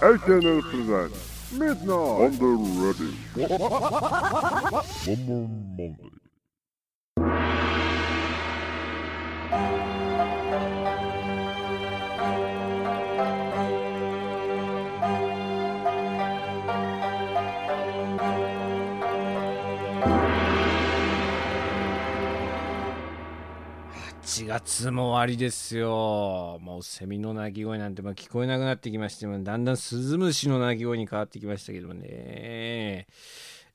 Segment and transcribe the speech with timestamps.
[0.00, 2.46] SNL presents Midnight on the
[2.78, 3.12] Ready.
[5.26, 6.18] More Monday.
[24.38, 26.60] 8月も終わりですよ。
[26.62, 33.08] もうセミの鳴き声なんてま聞こえなくなってきまして、だんだんスズムシの鳴き声に変わってきましたけどもね。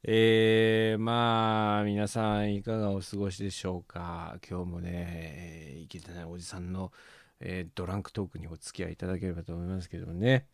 [0.04, 4.38] えー、まあ、皆さんいかがお過ごしでしょうか？
[4.50, 6.94] 今日もね、いけてないおじさんの、
[7.42, 10.48] えードランクトークにお付き合いいただければと思いますけどもね。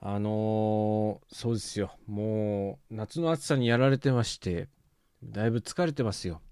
[0.00, 1.92] あのーそうですよ。
[2.06, 4.68] もう、夏の暑さにやられてまして、
[5.24, 6.42] だいぶ疲れてますよ。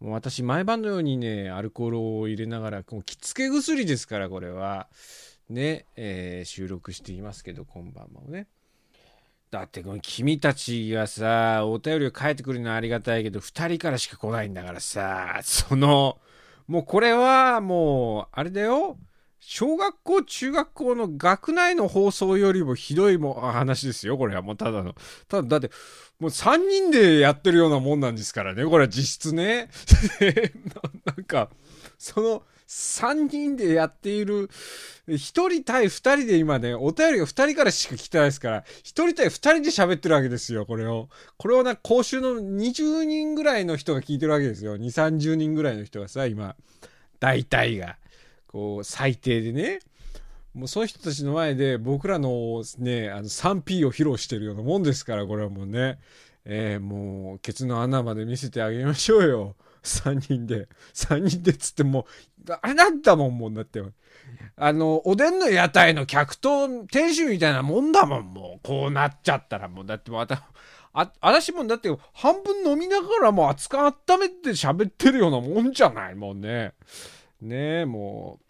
[0.00, 4.88] もう私、毎晩のようにね、アルコールを入れながら、もう着付け薬ですから、これは。
[5.48, 8.48] ね、えー収録していますけど、今晩もね。
[9.50, 16.18] だって、この君たちがさ、お便りを書いてくるのはありがたいけど、2人からしか来ないんだからさ、その、
[16.66, 18.98] もうこれはもう、あれだよ。
[19.40, 24.94] 小学校、中学校の学内の放送よりもひどいも話ですよ、これはもうただの。
[25.28, 25.70] ただ、だって、
[26.18, 29.70] もう3人でやってるようなもんなんですからね、これは実質ね。
[31.06, 31.50] な なんか、
[31.98, 34.48] その3人でやっている、
[35.08, 41.08] 1人対2人で今ね、お便りが2人からしか来てないですから、1人対2人で喋ってるわけですよ、これを。
[41.38, 44.76] これをな、公衆の20人ぐらいの人が聞いてるわけですよ。
[44.76, 46.56] 2、30人ぐらいの人がさ、今、
[47.20, 47.96] 大体が。
[48.48, 49.78] こう、最低でね。
[50.54, 55.98] もうそういう人たちの前で僕らのね、あの 3P を披露してるようなもんですから、これはもうね。
[56.50, 59.56] えーもう、ケツの穴まで見せてあげましょうよ。
[59.82, 60.68] 3人で。
[60.94, 62.06] 3人でっつっても
[62.46, 63.82] う、あれなんだもん、もうだって。
[64.56, 68.66] あの、おでんの屋台の客と店主みたいなもんだもん、もう。
[68.66, 69.86] こうなっちゃったら、もう。
[69.86, 70.42] だってまた、
[70.94, 76.72] あ、私もだって半分飲みながらもう熱か温めて喋ってるようなもんじゃない、もうね。
[77.42, 78.47] ねえ、もう。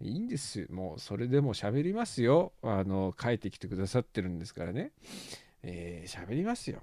[0.00, 0.66] いいんですよ。
[0.70, 2.52] もう、それでも喋りますよ。
[2.62, 4.92] あの、書いてきてくださってるんですからね。
[5.62, 6.82] えー、喋りますよ。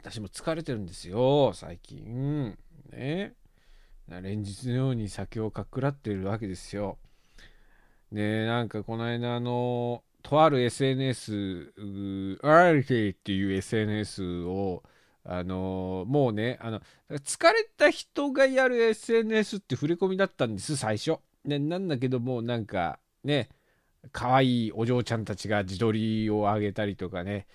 [0.00, 2.56] 私も疲れてるんですよ、最近。
[2.90, 3.34] ね。
[4.22, 6.98] 連日のように酒をかっくらってるわけですよ。
[8.12, 14.82] で、なんかこの間、あの、とある SNS、うアルティっていう SNS を、
[15.24, 21.18] あのもうね、あの、疲れた人がやる SNS って触れ込みだったんです、最初。
[21.48, 23.48] ね、なんだけども、なんか、ね、
[24.12, 27.46] 可愛いお嬢ちゃんたちが自撮りを上げたりとかね、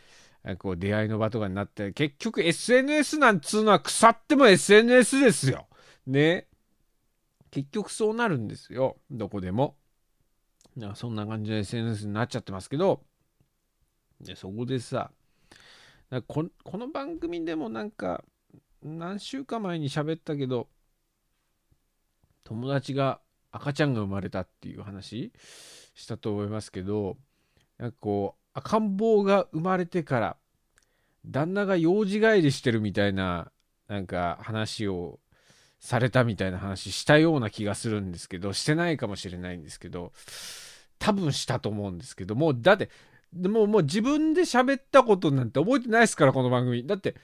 [0.58, 5.68] こう出会いの場とかになって、結局 SNS なんつうのは腐っても SNS ですよ。
[6.06, 6.48] ね。
[7.52, 8.98] 結局そうなるんですよ。
[9.12, 9.78] どこでも。
[10.76, 13.03] だからそんな感じで SNS になっちゃってますけど、
[14.20, 15.12] でそこでさ、
[16.28, 18.24] ここの番組でもなんか、
[18.82, 20.68] 何週間前に喋ったけど、
[22.44, 23.22] 友達が
[23.53, 25.31] 赤ちゃんが生まれたっていう話
[25.96, 27.18] したと思いますけど、
[27.78, 30.38] なんかこう、赤ん坊が生まれてから、
[31.25, 33.52] 旦那が用事帰りしてるみたいな、
[33.88, 35.19] なんか話を
[35.80, 40.12] されたみたいな話したような気がするんですけど、してないかもしれないんですけど、
[40.97, 42.90] 多分したと思うんですけども、だって、
[43.34, 46.88] でももう自分で喋ったことなんて覚えてないですから、この番組。
[46.88, 47.16] だって、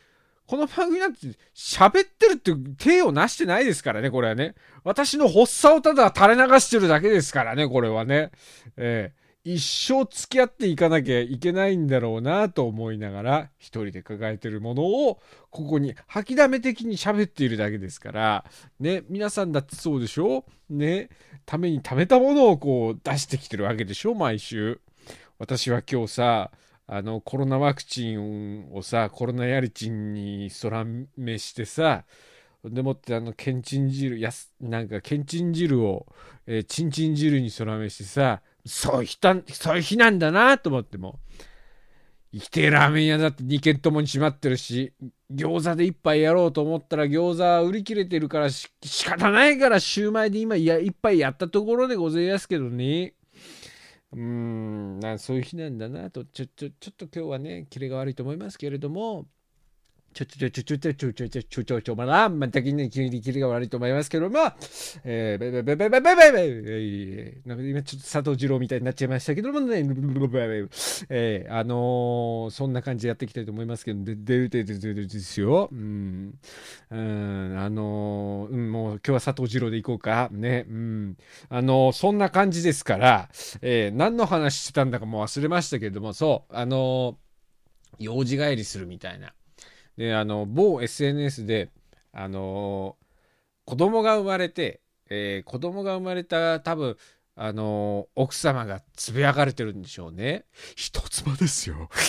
[0.49, 4.55] この番組なんて喋ってるって手をなしてないですからね、これはね。
[4.83, 8.31] 私の発作をただ垂れ流してるだけですからね、これはね。
[8.75, 15.21] ええ一生付き合っていかなきゃいけないんだろうなと思いながら、一人で抱えてるものを、
[15.51, 18.45] ここに吐きだめ的に喋っているだけですから、
[18.79, 20.45] ね、皆さんだってそうでしょ？
[20.69, 21.09] ね、
[21.45, 24.81] ために貯めたものをこう出してきてるわけでしょ毎週。
[25.37, 26.51] 私は今日さ、
[26.91, 30.83] あの、コロナワクチンをさ、コロナやりちんに空
[31.17, 32.03] めしてさ、
[32.65, 36.07] でもってあの、けんちん汁、やす、なんかけんちん汁を、
[36.47, 39.19] えーちんちん汁に空めしてさ、そういう日、
[39.53, 41.19] そういう日なんだなと思っても、
[42.33, 44.93] 生きてえラーメン屋だって2軒ともに閉まってるし、
[45.31, 53.13] 餃子で一杯やろうと思ったら餃子売り切れてるからし仕方ないからシューマイで今いや一杯やったところでございますけどね。
[54.11, 59.29] うーん、なそういう日なんだなと、ちょ、ちょ、ちょっと今日はね、キレが悪いと思いますけれども、
[60.13, 64.39] ちょちょちょちょちょちょちょちょちょちょちょまだまたきね急に切りが悪いと思いますけども、
[65.03, 69.85] えー、べべべべべべべべなんか今ちょっと佐藤二郎みたいになっちゃいましたけどもね、
[71.09, 75.69] えー、あのー、そんな感じでやっていきたいと思いますけど、で、出る出る出るですよ。
[75.71, 76.39] うん。
[76.91, 80.29] うん、あのー、うん、もう今日は佐藤二郎でいこうか。
[80.31, 80.65] ね。
[80.69, 81.17] うん。
[81.49, 83.29] あのー、そんな感じですから、
[83.61, 89.33] えー、何の話してたんだかもう忘れましたけども、そう、あのー、用事帰りするみたいな。
[89.99, 91.69] で、あの、某 SNS で、
[92.13, 94.79] あのー、子供が生まれて、
[95.09, 96.95] えー、子供が生まれた多分、
[97.35, 100.45] あのー、奥様がつぶやかれてるんでしょうね。
[100.77, 101.89] 一妻ですよ。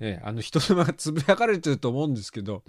[0.00, 2.64] えー、あの、人妻がつぶやかれてると思うんですけど、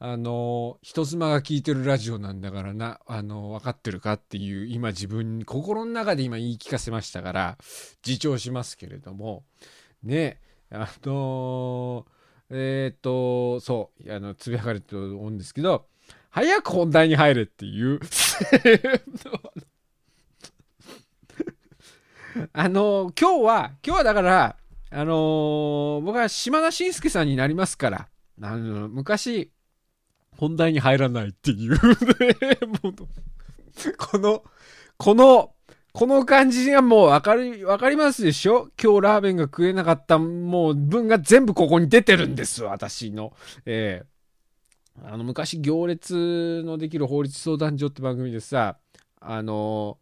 [0.00, 7.58] あの人妻が聞いてるラジオなんだからな、あの分かってるかっていう、今自分、心の中で今言い聞かせましたから、
[8.04, 9.44] 自重しますけれども、
[10.02, 10.40] ね、
[10.76, 12.04] あの、
[12.50, 15.86] えっ、ー、と、そう、あの、つぶやかれてると思うんですけど、
[16.30, 18.00] 早く本題に入れっていう。
[22.52, 24.56] あのー、今日は、今日はだから、
[24.90, 28.08] あのー、僕は島田紳介さんになりますから、
[28.42, 29.52] あの、昔、
[30.36, 31.78] 本題に入らないっていう
[33.96, 34.42] この、
[34.96, 35.53] この、
[35.96, 38.68] この感じがもうわかり、わかりますでしょ？
[38.82, 43.32] 今日ラーメンが食えなかったもう分が全部ここに出てるんです、私の。
[43.64, 44.02] え
[44.98, 48.76] えー、あの、昔行列のできる法律相談所って番組でさ、
[49.20, 49.98] あの、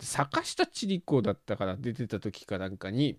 [0.00, 3.16] 坂下千里子だったから出てた時かなんかに、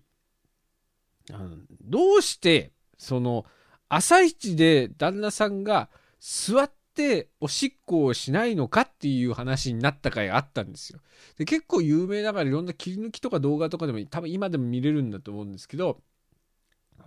[1.32, 3.44] あのどうして、その、
[3.88, 5.88] 朝一で旦那さんが
[6.20, 11.00] 座ってっておしっこをしないのかっていう話になった回があったんですよ。
[11.36, 16.00] で結構有名だからいろんな切り抜きとか動画とかでも多分今でも見れるんだと思うんですけど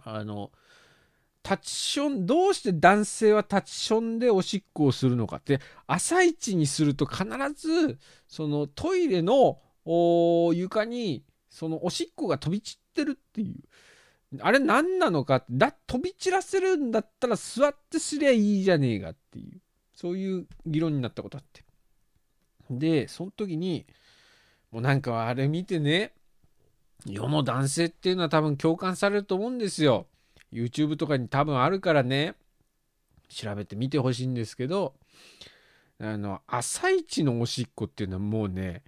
[0.04, 0.52] あの
[1.42, 7.26] タチションどうして男性はタッチションでおしっこをするのかって朝一にすると必
[7.56, 7.98] ず
[8.28, 9.60] そのトイレの
[10.54, 13.56] 床にそのおしっこが飛び散ってるっていう。
[14.42, 19.62] あれ何なのかだ飛び散らせるんだったら座ってすりゃいいじゃねえかっていう
[19.98, 21.64] そういう議論になったことあって。
[22.70, 23.88] で、その時に、
[24.72, 26.14] もうなんかあれ見てね、
[27.04, 30.06] 世の男性っていうのは多分共感されると思うんですよ。
[30.54, 32.36] YouTube とかに多分あるからね、
[33.28, 34.94] 調べてみてほしいんですけど、
[36.00, 38.84] あの、朝一のおしっこっていうのはもうね、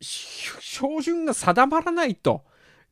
[0.00, 2.42] 標準が定まらないと。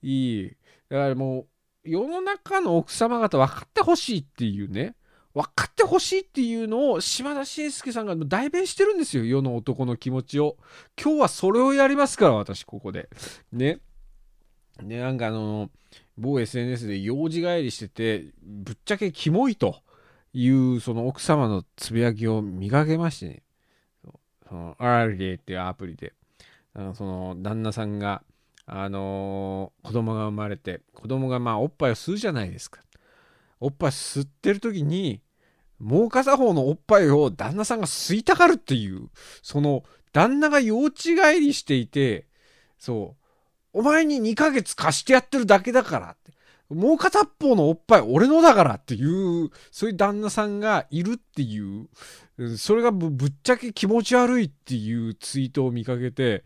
[0.02, 0.56] いい。
[0.90, 1.46] だからも
[1.84, 4.94] う、世の中の奥様方分かってほしいっていうね。
[5.36, 10.56] 分かってほしいっていうのを島田紳介さんが代弁してるんですよ世の男の気持ちを。
[10.98, 13.10] 今日はそれをやりますから私ここで。
[13.52, 13.80] ね。
[14.82, 15.68] でなんかあの
[16.16, 19.82] 某 SNS で用事帰りしててぶっちゃけキモいと
[20.32, 23.42] いうその奥様のつぶやきを見かけましてね。
[24.48, 26.14] その RD っていうアプリで。
[26.74, 28.22] のその旦那さんが
[28.64, 32.80] あのー、子供が生まれて子供がまあおっぱいを吸うじゃないですか。
[33.60, 35.20] おっぱい吸ってる時に
[35.78, 39.08] もう片方のおっぱいを旦那さんが吸いたがるっていう、
[39.42, 39.82] その、
[40.12, 42.26] 旦那が幼稚帰りしていて、
[42.78, 43.16] そ
[43.74, 46.32] う、お前に2ヶ月貸してやってるだけだからって、
[46.74, 51.88] もう片方のおっぱい俺のだからっていう、そういう旦那さんがいるっていう、
[52.56, 56.42] それがぶっちゃけ気持ち悪いっていうツイートを見かけて、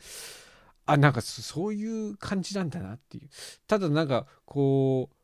[0.87, 3.29] あ、なんかそういう感じなんだなっていう。
[3.67, 5.17] ただなんか、こう、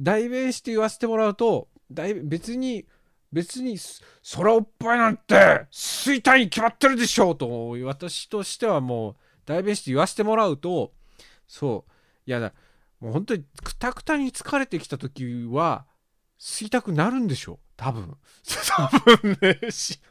[0.00, 1.68] 代弁して言わせてもらうと、
[2.24, 2.86] 別に、
[3.32, 10.92] 別に、そらおっぱいなんて、吸いたいに決まってるでしょうと、私としてはもう、代弁して言わせてもらうと、
[11.46, 11.92] そう、
[12.26, 12.52] いやだ、
[13.00, 15.86] もう本当にくたくたに疲れてきた時は、
[16.38, 17.58] 吸いたくなるんでしょう。
[17.76, 18.16] 多分。
[18.76, 19.60] 多分ね、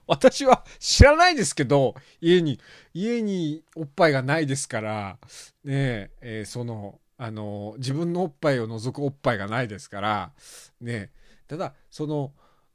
[0.07, 2.59] 私は知らないですけど、家に、
[2.93, 5.19] 家におっぱいがないですから、
[5.63, 10.33] ねえ、ー、その、あの、自分のおっぱいを除くおっぱいがないですから、
[10.79, 11.11] ね
[11.47, 12.33] ただ、その、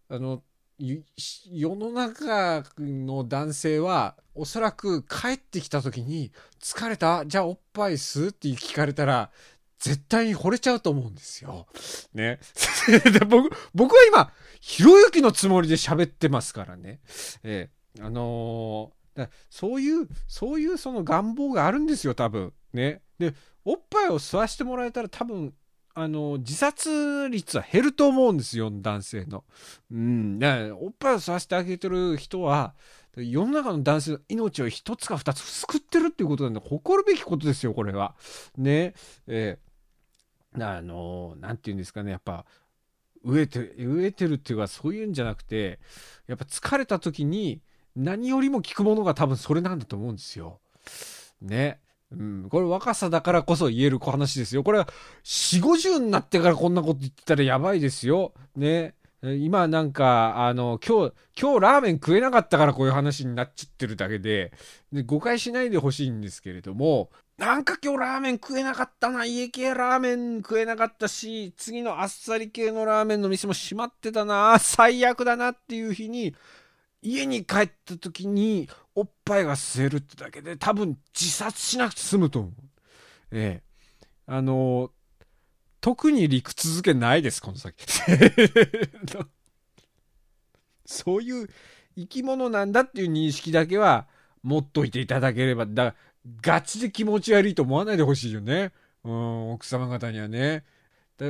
[0.08, 0.42] あの
[0.78, 9.30] 世の中の男性はおそらく帰ってきた時に「疲れたじゃあおっぱい吸う?」って聞かれたら
[9.78, 11.66] 絶対に惚れちゃうと思うんですよ。
[12.14, 12.40] ね。
[13.12, 17.00] で僕僕は今ひろゆきのつもりで喋ってますからね。
[17.42, 22.52] えー、あのー、そういうそういうその願望があるんですよ多分。
[22.72, 23.02] ね。
[23.18, 23.34] で
[23.64, 25.54] おっぱいを吸わせてもらえたら多分
[25.98, 29.44] あの、自殺率は減ると思うんですよ、男性の。
[29.90, 30.38] うん。
[30.78, 32.74] おっぱいを吸わせてあげてる人は、
[33.16, 38.14] 世の中の男性の命を一つか二つ救ってるっていうことなんで、誇るべきことですよ、これは。
[38.58, 38.92] ね。
[39.26, 42.44] えー、あの、なんて言うんですかね、やっぱ、
[43.24, 45.80] 飢えて飢えてるっていうかそういうんじゃなくて
[46.28, 47.60] やっぱ疲れた時に
[47.96, 50.60] 何よりも効くものが多分それなんだと思うんですよ。
[51.40, 51.80] ね。
[52.12, 54.62] うん、これ若さだからこそ言える話ですよ。
[54.62, 54.86] これは
[55.24, 58.32] 4、50になってからこんなこと言ってたらやばいですよ。
[58.54, 58.94] ね。
[59.22, 64.52] 今なんか、あの、今日、今日ラーメン食えなかったからこういう話になっちゃってるだけで、
[64.92, 76.34] で誤解しないでほしいんですけれども、なんか今日ラーメン食えなかったな、家系ラーメン食えなかったし、次のあっさり系のラーメンの店も閉まってたな、最悪だなっていう日に、
[77.02, 82.52] 家に帰った時におっぱいが吸えるってだけで多分自殺しなくて済むと思う。
[83.30, 83.66] ええ。
[84.26, 84.90] あの、
[85.82, 87.84] 特に理屈づけないです、この先。
[90.86, 91.48] そういう
[91.94, 94.08] 生き物なんだっていう認識だけは
[94.42, 95.96] 持っといていただければ、だから
[96.40, 98.72] ガチで気持ち悪いと思わないでほしいよね。
[99.04, 100.64] うん、奥様方にはね。
[101.18, 101.26] だ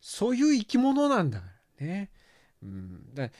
[0.00, 1.46] そういう生き物なんだか
[1.80, 2.10] らね。
[2.62, 3.30] うん、だ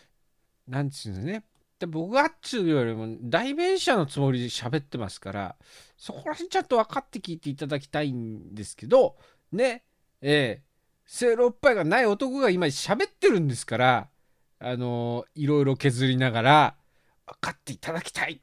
[0.67, 1.45] なんつうのね。
[1.81, 5.57] で僕がっちゅうよりも代弁者のつもりで喋ってますから
[5.97, 9.17] そこら辺ちゃんと分かって聞いていただきたいんですけど
[9.51, 9.83] ね。
[10.21, 10.63] ええ。
[11.07, 14.09] せいろっぱいがない男が今喋ってるんですから
[14.61, 16.77] あのいろいろ削りながら
[17.27, 18.43] 分かっていただきたい。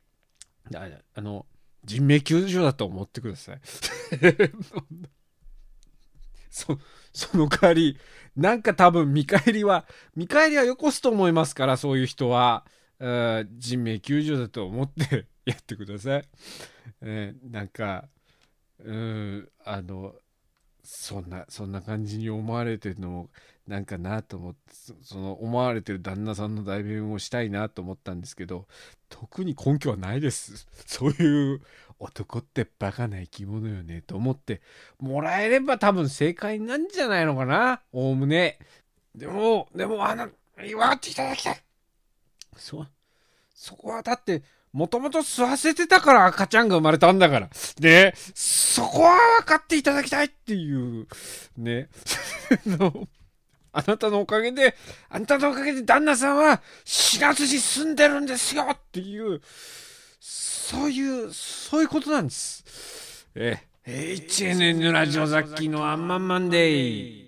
[1.16, 1.46] あの
[1.86, 3.62] 人命救助だと思ってください。
[6.50, 6.80] そ
[7.14, 8.00] その代わり
[8.36, 12.66] なんか多分見返りは見返りはよこすと思いますからそういう人は。
[13.00, 16.24] 人命救助だと思ってやってください。
[17.02, 18.06] えー、なんか、
[18.84, 20.16] うん、あの、
[20.84, 23.30] そんな、そんな感じに思われてるのも、
[23.68, 24.60] なんかなと思って、
[25.04, 28.68] その思われてる旦那さんの代弁をしたいなと思ったんですけど、
[29.10, 30.68] 特に根拠はないです。
[30.88, 31.62] そういう
[32.00, 34.62] 男ってバカな生き物よねと思って
[35.00, 38.58] もらえれば多分正解なんじゃないのかな、おおむね。
[39.14, 40.30] でも、でも、あの、
[40.64, 41.67] 祝っていただきたい。
[42.58, 42.86] そ、
[43.54, 47.50] そこはだって、もともと吸わせてたから赤ちゃんが生まれたんだから。
[47.80, 51.08] ね、そこは分かっていただきたいっていう、
[51.58, 51.90] ね。
[53.72, 54.76] あなたのおかげで、
[55.10, 59.42] あなたのおかげで旦那さんは死なずに住んでるんですよっていう、
[60.20, 63.28] そういう、そういうことなんです。
[63.36, 67.27] え、HNN ラジオザッキーのアンマンマンデー。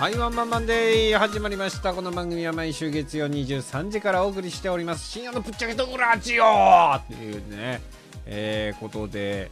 [0.00, 1.92] はいワンマンマンデー始まりました。
[1.92, 5.10] この番組は毎週月曜23時からお送りしております。
[5.10, 6.94] 深夜のぶっちゃけトークラジオ！
[6.96, 7.82] っていうね
[8.24, 9.50] えー、ことで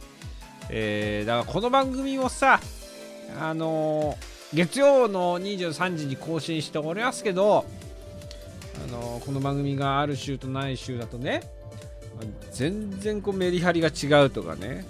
[0.71, 2.59] えー、だからこの番組をさ
[3.39, 7.65] あのー、月曜の23時に更新しておりますけど
[8.87, 11.43] あのー、この番組がある週とない週だとね
[12.51, 14.83] 全然こうメリハリが違うとかね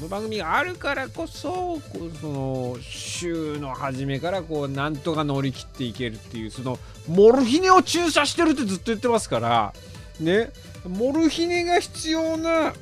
[0.00, 1.80] の番組があるからこそ
[2.20, 9.74] その週の初めからこうなんとか乗り切っていけるっていうそのモルヒネを注射してるってずっと言ってますから
[10.20, 10.50] ね。
[10.86, 12.72] モルヒネが必要な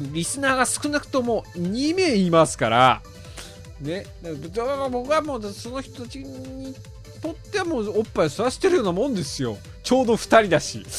[0.00, 3.02] リスナーが少なくとも2名いますから
[3.80, 4.06] ね。
[4.22, 6.74] だから僕はもうその人たちに
[7.22, 9.56] とってはもうおっぱい吸わせてるようなもんですよ。
[9.82, 10.84] ちょうど2人だし。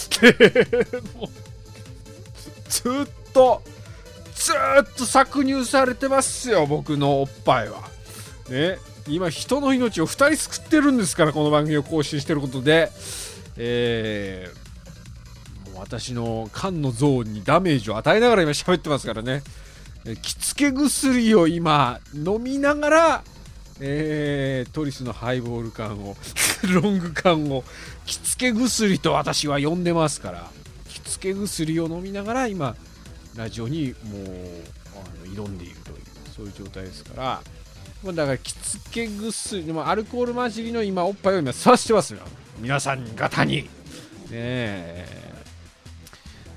[2.69, 3.61] ずっと。
[4.43, 7.83] ずっと搾乳されてますよ僕のおっぱいは。
[8.49, 8.77] ね。
[9.07, 12.91] 今人の命を2人救ってるんですからこの番組を更新してることで。
[13.55, 19.43] えー、私の肝のゾーンにダメージを与えながら今喋ってますからね。
[20.21, 23.23] 着付け薬を今飲みながら
[23.79, 26.17] えー、トリスのハイボール缶を
[26.69, 27.63] ロング缶を
[28.05, 30.51] 着付け薬と私は呼んでますから。
[30.89, 32.75] 着付け薬を飲みながら今
[33.35, 34.23] ラジオにもう
[34.95, 35.97] あの挑んでいるという
[36.35, 37.41] そういう状態ですから
[38.03, 42.19] まだから着付け薬でもアルコール混じりの今おっぱいを今吸わしてますよ。
[42.59, 43.63] 皆さん方に。
[43.63, 43.69] ね
[44.31, 45.07] え。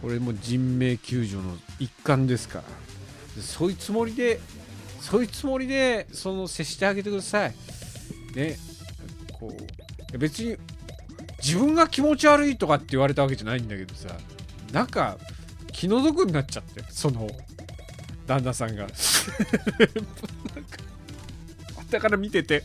[0.02, 2.58] これも人命救助の一環ですか
[3.36, 3.42] ら。
[3.42, 4.40] そういうつもりで
[5.00, 7.54] そういうつもりでその接してあげてください。
[8.34, 8.56] ね。
[9.32, 9.56] こ
[10.12, 10.56] う別に
[11.38, 14.08] 自分が気持ち悪いとかって言われたわけじゃないんだけどさ
[14.72, 15.16] なんか
[15.76, 17.28] 気の毒になっちゃってその
[18.26, 18.86] 旦那さんが。
[21.76, 22.64] はから見てて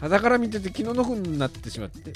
[0.00, 2.12] 肌から見てて気の毒になってしまって。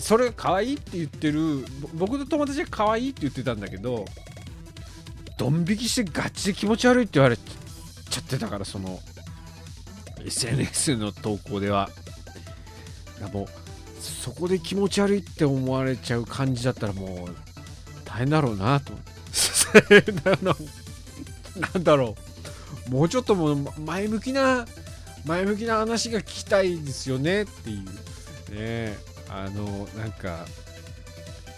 [0.00, 1.64] それ可愛いって言ってる
[1.94, 4.04] 僕の友達が可愛いって言ってたんだけど
[5.36, 8.98] ドン引きしてガチで気持ち悪いって言われちゃってたからその
[10.24, 11.90] SNS の投稿では。
[13.32, 13.46] もう
[14.00, 17.34] そこで気持ち悪いって思われちゃう感じだったらもう
[18.04, 19.13] 大変だろうなと思って。
[21.56, 22.16] なんだろ
[22.88, 22.90] う。
[22.90, 24.66] もうちょっともう前向きな、
[25.24, 27.82] 前向きな話が聞きたいですよねってい
[28.50, 28.54] う。
[28.54, 28.96] ね
[29.28, 30.46] あの、なんか、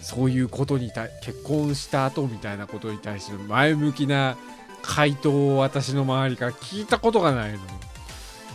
[0.02, 4.36] そういうことにた結婚した後みたいなことに対する前向きな
[4.82, 7.58] 回答を私の周りから聞いたことがないの。
[7.58, 7.64] ね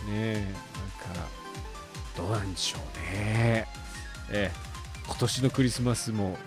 [0.08, 0.54] え、なん
[1.14, 1.28] か、
[2.16, 2.80] どうなんでしょう
[3.14, 3.68] ね。
[4.30, 4.50] ええ、
[5.06, 6.38] 今年のクリスマスも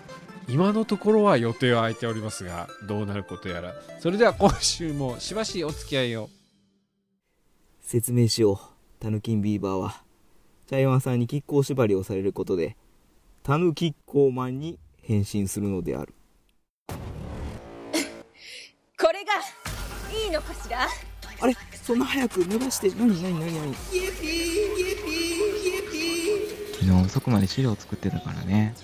[0.48, 3.74] 今のところは予定は空いておりますが、どうなることやら。
[3.98, 6.30] それでは今週もしばしお付き合いを。
[7.80, 8.58] 説明しよう。
[9.00, 10.02] タヌキンビーバーは、
[10.68, 12.76] 茶山さんに亀甲縛りをされることで、
[13.42, 16.14] タヌキッコーマンに変身するのである。
[18.98, 19.32] これが、
[20.16, 20.88] いいのかしら？
[21.40, 21.56] あれ？
[21.74, 23.74] そんな早く濡らして、何何何何？
[23.74, 23.96] 昨
[26.84, 28.74] 日遅くまで資料作ってたからね。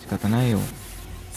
[0.00, 0.60] 仕方ないよ。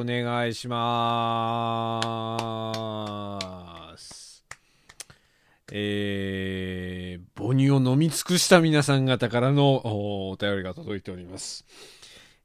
[0.00, 2.00] お願いしま
[3.96, 4.44] す。
[5.72, 11.66] えー、母乳を飲み尽くした皆さん方からのお便りが届いております。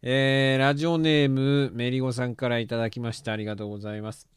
[0.02, 3.32] えー、ラジオネームメリゴさんからいただきました。
[3.32, 4.28] ありがとうございます。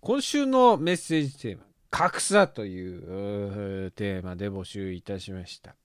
[0.00, 5.76] 今週のメッセージテーマ、格差というテーマで募集いたしました。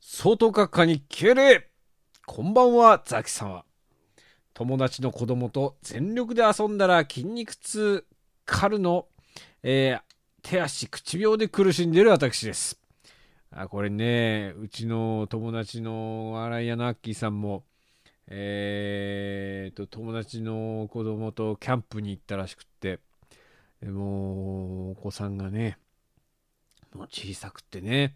[0.00, 1.68] 外閣下に敬礼
[2.24, 3.65] こんばんは、ザキ様。
[4.56, 8.06] 友達の子供と全力で遊んだら筋肉痛、
[8.46, 9.06] カルの、
[9.62, 12.78] えー手足口病で苦しんでる私です。
[13.50, 17.64] あ、これね、うちの友達の荒井屋のアッキーさんも、
[18.28, 23.00] えーと、友達の子供とキャンプに行ったらしくって、
[23.82, 25.78] でもう、お子さんがね、
[26.94, 28.14] もう小さくってね、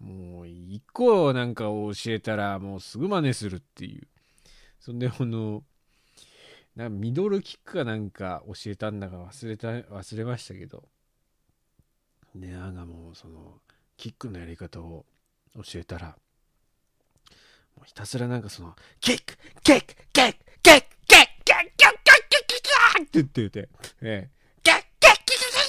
[0.00, 4.08] もう一個なんかを教えたらもうすぐ真似するっていう。
[4.84, 5.62] そんであの、
[6.74, 10.82] なミドルキックかなんか教えたんだか忘れた、忘れましたけど。
[12.34, 13.60] で、なんかもうその、
[13.96, 15.06] キックのやり方を
[15.54, 16.16] 教えたら、
[17.76, 23.68] もうひたすらなんかその、キックキックキックキックキックキックキックキックキックキックって言ってて、
[24.00, 24.30] ええ、
[24.64, 25.60] キックキックキッ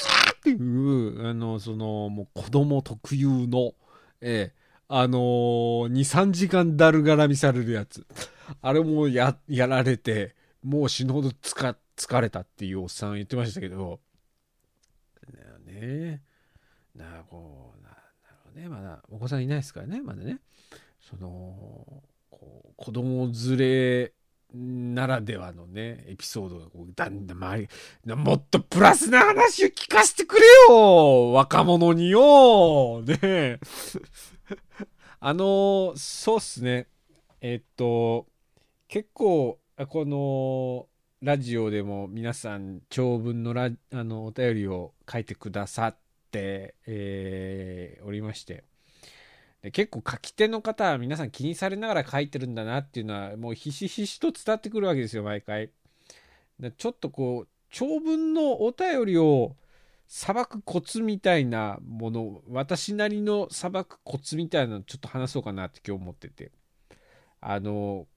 [0.41, 3.75] クキックっていう、あの、その、もう子供特有の、
[4.21, 8.07] ええ、あのー、2、3時間だるがらみされるやつ。
[8.61, 13.99] あれもや、やられて、もう死ぬほどつか、疲れたっていうおっさん言ってましたけど、
[15.65, 16.21] ね
[16.95, 18.69] なあ、こう、ななるほどね。
[18.69, 20.39] まだ、お子さんいないですからね、まだね。
[21.01, 24.13] その、こう、子供連れ
[24.53, 27.67] ならではのね、エピソードがこう、だんだん周
[28.05, 33.59] り、もっとプラスな話を聞かせてくれよ若者によね。
[35.19, 36.87] あの、そうっすね。
[37.41, 38.27] えっと、
[38.93, 40.87] 結構、この、
[41.19, 45.97] ラジオでも皆さん長文のラあのお便りを書いてくださっ
[46.29, 48.65] て、えーおりまして。
[49.63, 55.71] で結構書き手の方は皆さん気にされながら書いてるんだなっていうのはもうひしひしと伝わってくるわけですよ毎回。
[56.59, 59.55] でちょっとこう長文のお便りを
[60.07, 66.51] さばくコツみたいなもの私なりのさばくコツみたいなのちょっと話そうかなって今日思ってて。
[67.45, 68.07] あの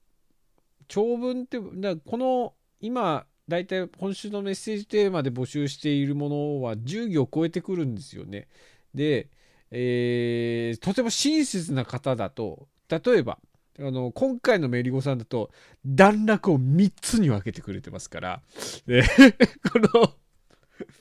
[0.87, 8.47] 長文ってこの今大体今週のメッセージテーマで募集しているものは10行超えてくるんですよね。
[8.93, 9.29] で、
[9.71, 13.39] えーとても親切な方だと例えば
[13.79, 15.51] あの今回のメリゴさんだと
[15.85, 18.41] 段落を3つに分けてくれてますから、
[19.71, 20.13] この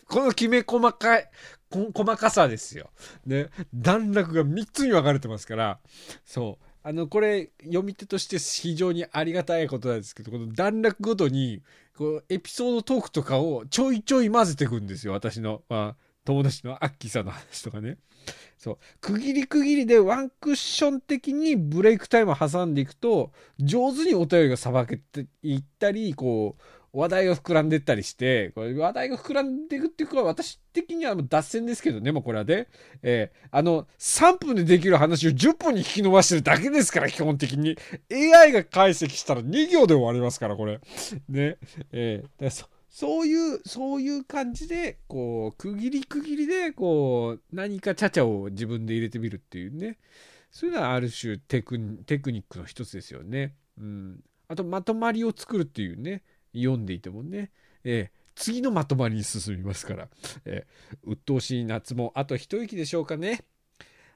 [0.06, 1.30] このきめ細かい
[1.70, 2.90] 細かさですよ。
[3.24, 5.80] ね、段落が3つに分かれてますから
[6.24, 11.60] そうあのこれ読み手として非常にありがたいことなんですけどこの段落ごとに
[11.98, 17.98] こうエピソードトークとかをちょいちょい混ぜていくんですよ私の、まあ、友達のアッキーさんの話とかね。
[18.56, 18.78] そう。
[19.00, 26.62] 区切り区切りでワンクッション的にブレイクタイムを挟んでいくと上手にお便りがさばけていったりこう
[26.96, 32.68] 話題が膨らんでったりして、これ話題が膨らんでいくっていうか、私的にはもう脱線ですけどね、もうこれはね。
[33.02, 37.76] えーあの、3分でできる話を10分に引き伸ばしてるだけですから、基本的に。
[38.10, 40.80] AI が解析したら2行で終わりますから、これ。
[41.28, 41.58] ね。
[41.92, 49.98] えーだそそういう、そういう感じで、こう、区切り区切りで、こう、何かちゃちゃを自分で入れてみるっていうね。
[50.50, 53.54] そういうのはある種テクテクニックの一つですよね。
[53.78, 54.24] うん。
[54.48, 56.22] あと、まとまりを作るっていうね。
[56.62, 57.50] 読んでいてもね。
[57.84, 60.08] えー次のまとまりに進みますから。
[60.44, 63.44] えー鬱陶しい夏もあと一息でしょうかね。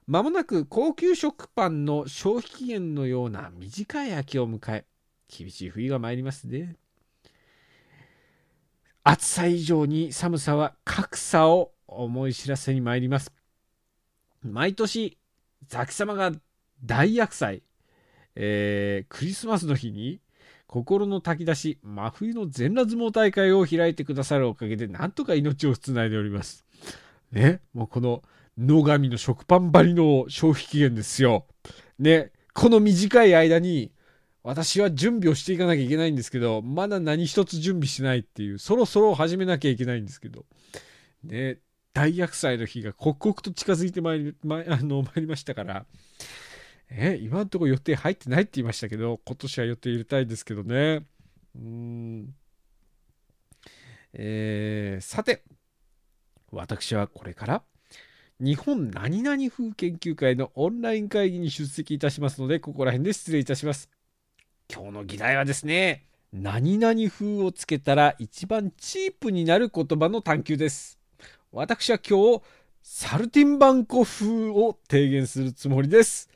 [0.07, 4.85] まもなく高級食パンの消費期限のような短い秋を迎え、
[5.29, 6.77] 厳しい冬が参りますね。
[9.05, 13.33] 暑さ以上に寒さは格差を思い知らせに参ります。
[14.43, 15.17] 毎年、
[15.67, 16.33] ザキ様が
[16.85, 17.63] 大厄災、
[18.35, 20.21] えークリスマスの日に
[20.71, 26.65] 心の炊き出し、真冬の全裸相撲大会を開いてくださるおかげで、なんとか命をつないでおります。
[27.33, 28.23] ね、もうこの
[28.57, 31.45] 野上の食パン張りの消費期限ですよ。
[31.99, 33.91] ね、この短い間に、
[34.45, 40.45] 私は準備をしていかなきゃいけないんですけど、まだ何一つ準備してないっていう、そろそろ始めなきゃいけないんですけど、
[41.25, 41.59] ね、
[41.95, 45.85] 大厄災の日が刻々と近づいてまいり,、ま あの参りましたから、
[46.91, 51.07] え今のとこ予定入ってないって言いましたけど、今年は予定入れたいですけどね。
[51.55, 52.35] うん。
[54.13, 55.45] えーさて、
[56.51, 57.63] 私はこれから、
[58.41, 63.89] 日本何々風研究会のオンライン会議に出席いたしますので、ここら辺で失礼いたします。
[64.73, 70.99] 今日の議題はですね、何々風をつけたら一番チープになる言葉の探求です。
[71.53, 72.43] 私は今日、
[72.83, 76.31] サルティンバンコ風を提言するつもりです。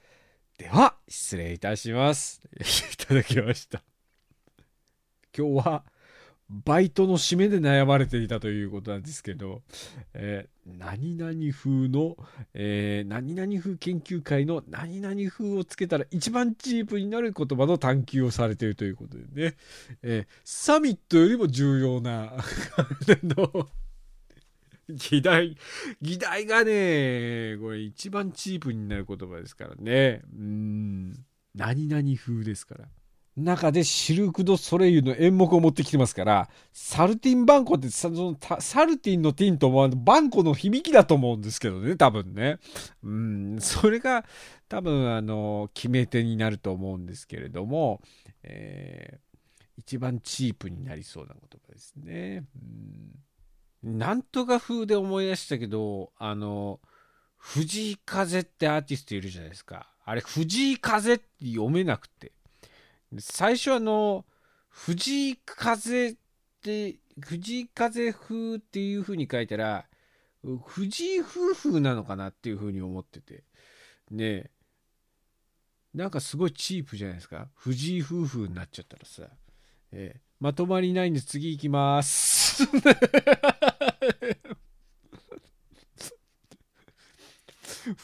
[0.58, 2.40] では、失礼いたします。
[2.92, 3.82] いただきました。
[5.36, 5.84] 今日は、
[6.48, 9.62] バイトの締めで悩まれていたということなんですけど、
[10.12, 12.16] えー何々風の、
[12.54, 19.56] えー何々風研究会の何々風をつけたら一番チープになる言葉の探求をされているということでね、
[20.02, 22.32] えーサミットよりも重要な、
[23.24, 23.68] の、
[25.10, 25.56] 議題、
[26.00, 30.22] 議題がね、これ一番チープになる言葉ですからね。
[30.36, 31.12] うん。
[31.54, 32.88] 何々風ですから。
[33.36, 42.58] 中でシルク・ド・ソレイユの演目を持ってきてますから、サルティン・バンコってそのサルティンのティンともあのバンコの響きだと思うんですけどね、多分ね。
[43.02, 44.24] うん、それが
[44.68, 48.00] 多分あの、決め手になると思うんですけれども、
[48.42, 49.24] えー
[49.76, 52.44] 一番チープになりそうな言葉ですね。
[52.54, 53.24] うん
[53.84, 56.80] なんとか風で思い出したけど、あの、
[57.36, 59.92] 藤井風ってアーティストいるじゃないですか。
[60.06, 62.32] あれ、藤井風って読めなくて。
[63.18, 64.24] 最初あの、
[64.70, 66.16] 藤井風っ
[66.62, 69.84] て、藤井風風っていう風に書いたら、
[70.66, 73.44] 藤井夫婦なのかなっていう風に思ってて。
[74.10, 74.50] ねえ。
[75.92, 77.50] なんかすごいチープじゃないですか。
[77.54, 79.28] 藤井夫婦になっちゃったらさ。
[79.92, 82.64] ええまとまりないんで次行きます。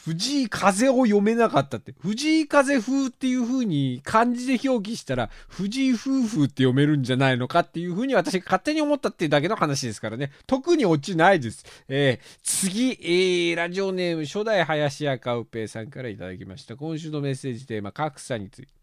[0.05, 1.95] 藤井風を読めなかったって。
[2.01, 10.31] 藤井風風っていう風に漢字で表記したら、藤井夫婦って読めるんじゃないのかっていう風に私が勝手に思ったっていうだけの話ですからね。
[10.47, 11.65] 特にオチないです。
[11.89, 16.77] えー次、えーラジオネーム初代林家カウペイさんからいただきました。
[16.77, 18.80] 今週のメッセージテーマ、格差について。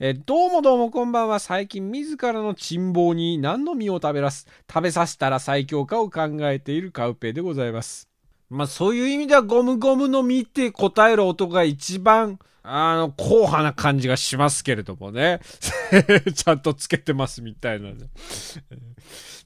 [0.00, 1.40] えーどうもどうもこんばんは。
[1.40, 8.08] 最近自らの珍望に何の実を食べらす、食べさせたら最強かを考えているカウペイでございます。
[8.48, 15.40] まあそういう意味ではゴムゴムの実って答える音が一番、あの、硬派な感じがしますけれどもね。
[16.32, 17.90] ちゃんとつけてますみたいな。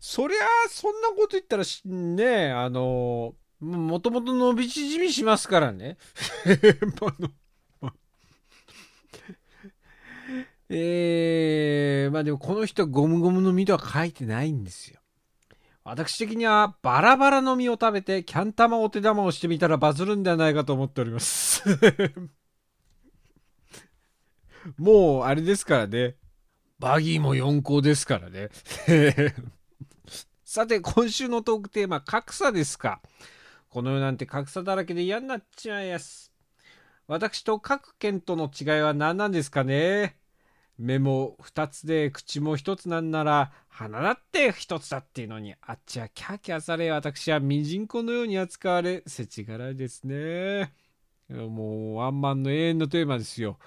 [0.01, 5.97] そりゃあ、そんなこと言ったら、ね、あの、もともと伸び縮みしますからね。
[6.45, 6.49] あ
[7.23, 7.31] の
[10.69, 15.03] えー、まあでもこの人ゴムゴムの実とは書いてないんですよ。
[15.85, 21.63] 私的にはバラバラの実を食べてキャン玉お手玉をしてみたらバズるんではないかと思っております。
[24.79, 26.17] もうあれですからね。
[26.79, 28.51] バギーも4校ですからね。
[30.45, 33.01] さて今週のトークテーマ格差ですか。
[33.69, 36.33] この世なんて格差だらけで嫌になっちまいやす。
[37.07, 40.17] 私と各県との違いは何なんですかね
[40.83, 50.73] 目も2つで口も1つなんなら鼻だって1つだっていうのにあっちはキャーキャーされ私はミジンコのように扱われ世知辛いですね
[51.29, 53.59] もうワンマンの永遠のテーマですよ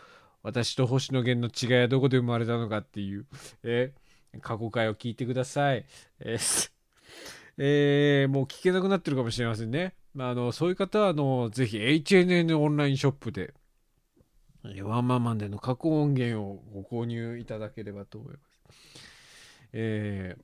[0.43, 3.25] 私と星野源の違いはどこで生まれたのかっていう
[3.63, 3.93] え
[4.41, 5.85] 過去回を聞いてください。
[6.19, 6.71] えー
[7.57, 9.95] えーもう聞けなくなってるかもしれませんね。
[10.13, 13.53] まあ、のそういう方はあのぜひ HNN オンラインショップで
[14.83, 18.41] ワンマンマンでの過去音源をご購入いただければと思います。
[19.73, 20.43] えー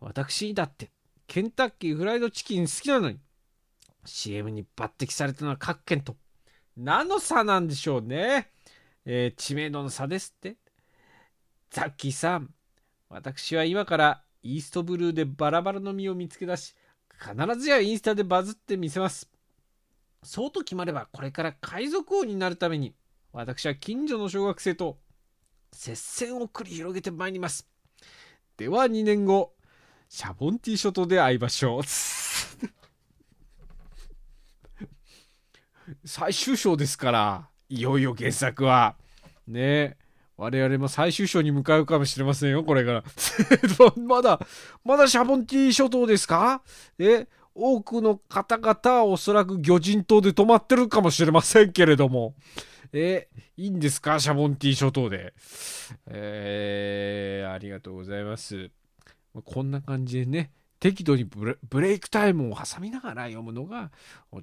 [0.00, 0.92] 私だって
[1.26, 3.18] ケンタッキーフライドチキン好きなのに
[4.04, 6.16] CM に抜擢されたのは各県と
[6.76, 8.52] 何の差なんでしょうね、
[9.04, 10.56] えー知名度の差ですって。
[11.70, 12.54] ザッキーさん
[13.08, 16.74] 私は今からイーストブルーでバラバラの実を見つけ出し
[17.20, 19.28] 必ずやインスタでバズってみせます。
[20.22, 22.94] そうと決まればこれから海賊王になるために
[23.38, 24.98] 私は近所の小学生と
[25.72, 27.68] 接戦を繰り広げてまいります。
[28.56, 29.52] では2年後
[30.08, 31.82] シャボンティー諸島で会いましょう。
[36.04, 38.96] 最終章ですからいよいよ原作は。
[39.46, 39.96] ね
[40.36, 43.04] 我々も最終章に向かうかもしれませんよこれから。
[44.02, 44.40] まだ
[44.82, 46.64] まだシャボンティ諸島ですか？
[46.98, 52.34] え多くの方々はおそらく魚人島で泊まってるかもしれませんけれども。
[52.92, 54.20] えいいんですか？
[54.20, 55.34] シャボンティ諸島で。
[56.06, 58.70] えー、ありがとうございます。
[59.44, 63.90] こんな感じでね適度にブレブレイクタイムを挟みながら読むのが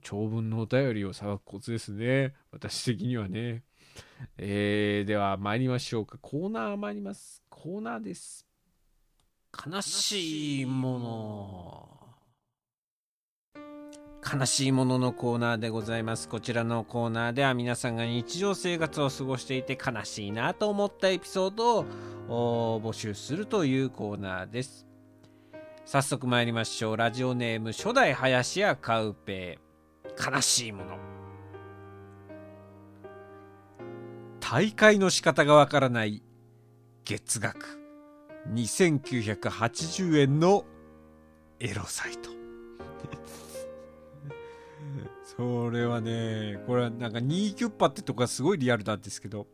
[0.01, 2.33] 長文のお便りをさばくコツですね。
[2.51, 3.63] 私的にはね。
[4.37, 6.17] えー、では参りましょうか。
[6.21, 7.41] コーナー参ります。
[7.49, 8.45] コーナーです。
[9.65, 11.94] 悲しいもの。
[14.25, 16.27] 悲しいもののコーナーでございます。
[16.27, 21.85] こちらのコーナーでは皆さんが日常生活を過ごしていて悲しいなと思ったエピソード
[22.27, 24.87] を募集するというコーナーです。
[25.85, 26.97] 早速参りましょう。
[26.97, 30.33] ラジオネーム初代林家カウペイ。
[30.35, 30.97] 悲しいもの。
[34.39, 36.23] 大会の仕方がわからない。
[37.03, 37.79] 月額。
[38.51, 40.65] 2980円の
[41.59, 42.44] エロサイト。
[45.25, 49.47] それはねこれはなんか2キュッパってとこがすごいリアルなんですけど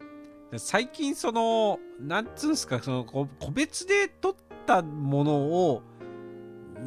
[0.58, 5.82] 最近そのなんつうんですかその個別で撮ったものを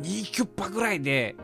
[0.03, 1.35] 2キュッパぐらいで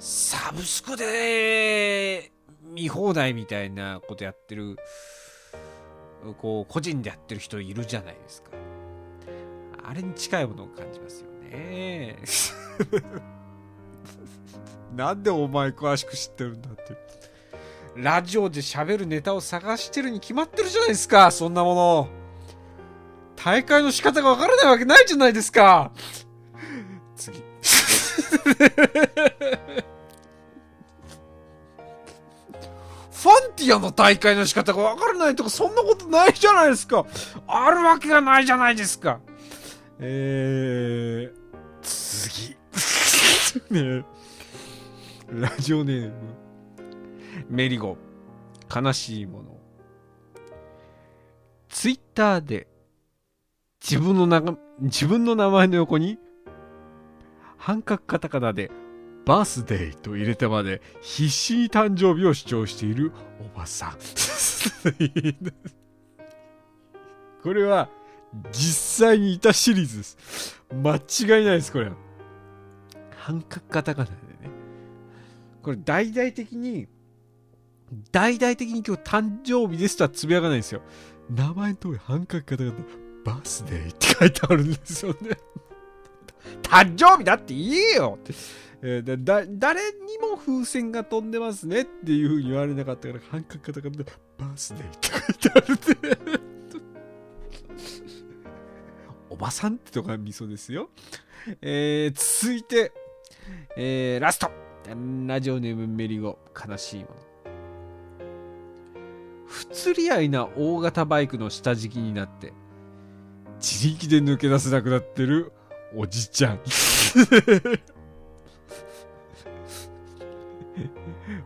[0.00, 2.32] サブスクで
[2.64, 4.76] 見放題みたいなことやってる
[6.38, 8.50] こう個人でやってる人いるじゃないですか。
[9.84, 12.18] あれに近いものを感じますよね。
[14.98, 16.82] なんでお前詳しく知ってるんだって。
[17.94, 21.30] ラジオで喋るネタを探してるに決まってるじゃないですか。
[21.30, 22.08] そんなもの。
[23.36, 25.92] 大会の仕方がわからないわけないじゃないですか。
[27.14, 27.38] 次。
[33.22, 37.06] ファンティアの大会の仕方がわからないとかそんなことないじゃないですか。
[37.46, 39.20] あるわけがないじゃないですか。
[40.00, 41.38] えー、
[41.82, 42.56] 次。
[43.70, 44.04] ね
[45.32, 46.12] ラジオネーム。
[47.50, 47.98] メリゴ。
[48.74, 49.58] 悲しいもの。
[51.68, 52.66] ツイッターで
[53.82, 54.42] 自分のな
[54.80, 56.18] 自分の名前の横に
[57.58, 58.70] 半角カタカナで
[59.26, 63.12] バースデーと入れてまで必死に誕生日を主張している
[63.54, 63.92] おばさん。
[67.42, 67.90] これは
[68.50, 70.62] 実際にいたシリーズです。
[70.72, 71.92] 間違いないですこれ
[73.16, 74.27] 半角カタカナで。
[75.68, 76.88] これ大々的に
[78.10, 80.80] 大々的に今日誕生日ですとはつぶやかないんですよ。
[81.28, 82.76] 名前の通り半角カタカナで
[83.22, 85.36] バースデーって書いてあるんですよね。
[86.64, 88.18] 誕生日だって言えよ。
[88.18, 88.32] って、
[88.80, 94.04] えーだ誰にも風船が飛んでますねっていうふうに言われなかったから半角カタカナで
[94.38, 96.80] バースデーって書いてあるって
[99.28, 100.88] おばさんってとこがミソですよ、
[101.60, 102.90] えー続いて、
[103.76, 104.67] えーラスト。
[105.26, 107.16] ラジオネームメリゴ悲しいもの。
[109.46, 112.52] 不釣り合いな大型バイクの下敷きになって
[113.56, 115.52] 自力で抜け出せなくなってる
[115.96, 116.60] おじちゃん。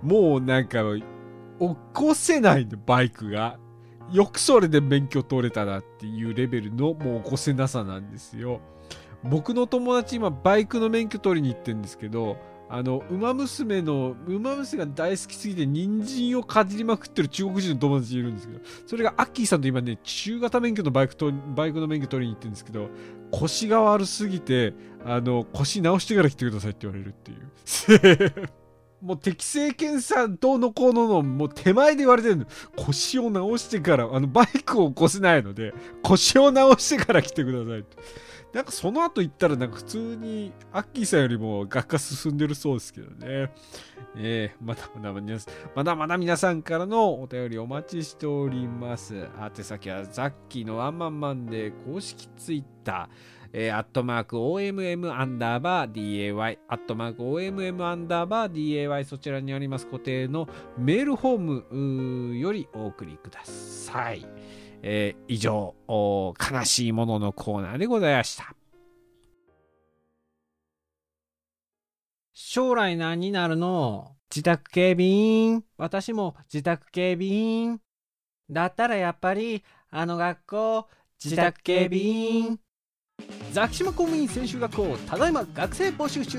[0.02, 1.04] もうなんか起
[1.92, 3.58] こせないのバイクが
[4.12, 8.60] よくそれで免許取れたなっていうレベルのもう起こせなさなんですよ。
[9.24, 12.36] 僕の友達今バイクの免許取りに行ってるんですけど
[12.74, 22.88] あの、馬娘の、馬娘が大好きすぎて、人参をかじりまくってる中国人の友達いるんですけど、それがアッキーさんと今ね、中型免許のバイクと、バイクの免許取りに行ってるんですけど、
[23.30, 24.72] 腰が悪すぎて、
[25.04, 28.48] あの、腰直してから来てくださいって言われるっていう。
[29.04, 32.46] もう適正検査どうのこうのの、もう手前で言われてるの。
[32.74, 37.98] 腰を直してから、あの、バイクを起こせないので、腰を直してから来てくださいって。
[38.52, 43.50] なんかその後行ったらなんか普通にアッキーさんよりも学科進んでるそうですけどね。
[44.14, 49.14] えー、まだまだ皆さん、まだまだ皆さんからのお便りお待ちしております。
[49.16, 64.26] 宛先はザッキーのワンマンマンで公式ツイッター、えー、アットマーク OMM アンダーバー DAY、アットマーク OMM アンダーバー DAY、そちらにあります固定のメールフォームよりお送りください。
[64.82, 68.54] えー以上、悲しいもののコーナーでございました。
[72.34, 74.16] 将来何になるの？
[74.28, 75.64] 自宅警備員。
[75.76, 77.80] 私も自宅警備員。
[78.50, 80.88] だったらやっぱり、あの学校、
[81.22, 82.58] 自宅警備員。
[83.52, 86.38] ザキシマ公務員専修学校、ただいま学生募集中。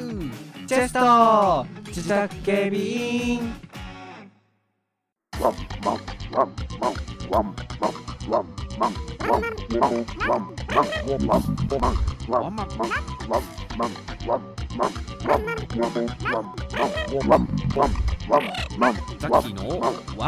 [0.68, 3.40] チェスト自宅警備員。
[5.42, 5.54] ワン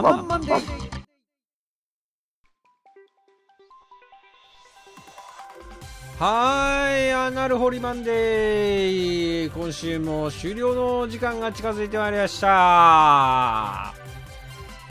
[0.03, 0.95] マンマンデー。
[6.17, 9.51] はーい、アナルホリマンデー。
[9.51, 14.04] 今週も終了の時間が近づいてまいりました。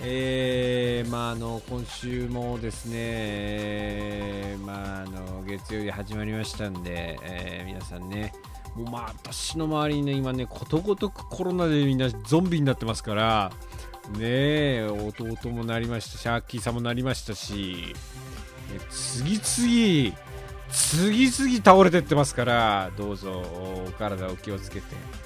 [0.07, 8.35] えー、まああの今週もですね、まああの月曜日始まりましたんで、えー皆さんね、
[8.77, 13.51] もうまあ私の周りにね今ねことごとくコロナでみんなゾンビになってますから、
[14.19, 17.95] ね弟もなりましたし、アッキーさんもなりましたし、
[18.71, 20.17] ね次々
[20.69, 23.43] 次々倒れてってますから、どうぞ
[23.87, 25.24] お体お気をつけて。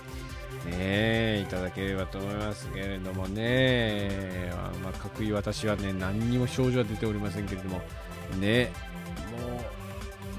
[0.67, 7.81] ねえいただければと思いますけれどもね、あまあ、各位私はね、何にも症状は出ておりませんけれども、
[8.39, 8.71] ね、
[9.31, 9.63] も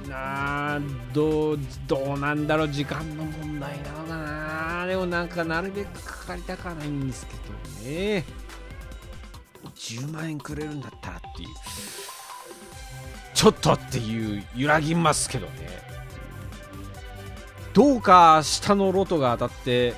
[0.05, 0.79] う、なあ、
[1.13, 7.33] どう、どうなんだろう、時間の問題なのかな、でもなんかなるべくかかりたくはないんですけ
[7.85, 8.25] どね、
[9.75, 11.49] 10万円くれるんだったらっていう、
[13.33, 15.89] ちょっとっていう、揺らぎますけどね。
[17.71, 19.93] どうか下のロトが当たって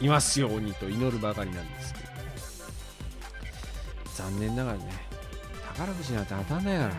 [0.00, 2.06] いますようにと祈るばかりなんですけど
[4.14, 4.84] 残念ながらね
[5.76, 6.90] 宝くじなんて当たんないか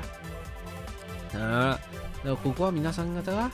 [1.34, 1.82] らああだか
[2.26, 3.52] らここは皆さん方が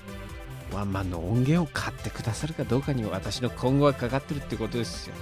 [0.73, 5.15] ワンマンの音源を買ってくださるかどうかに私の今後はかかってるってことですよ。
[5.15, 5.21] ね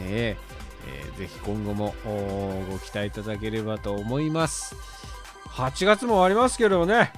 [0.00, 0.36] え
[0.86, 1.94] えーぜひ今後も
[2.70, 4.74] ご期待いただければと思います。
[5.48, 7.12] 8月も終わりますけどね。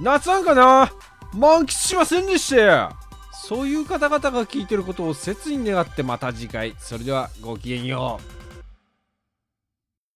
[0.00, 0.92] 夏なんかな？
[1.34, 2.96] 満喫しませんでしたよ。
[3.44, 6.76] そういう方々が聞いてることを切に願ってまた次回。
[6.78, 8.24] それではごきげんよう。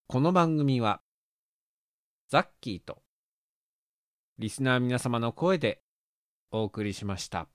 [0.07, 1.01] この番組は
[2.29, 3.03] ザッキーと
[4.39, 5.83] リスナー皆様の声で
[6.53, 7.49] お送りしました。